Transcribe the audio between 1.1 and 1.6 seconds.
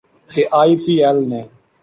نے